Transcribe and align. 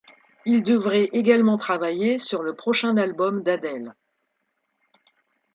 Il 0.47 0.63
devrait 0.63 1.09
également 1.13 1.57
travailler 1.57 2.17
sur 2.17 2.41
le 2.41 2.55
prochain 2.55 2.97
album 2.97 3.43
d'Adele. 3.43 3.93